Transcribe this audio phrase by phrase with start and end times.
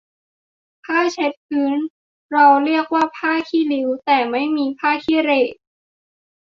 [0.85, 1.77] ผ้าเช็ดพื้น
[2.31, 5.41] เราเรียกว่าผ้าขี้ริ้ว แต่ไม่มีผ้าขี้เหร่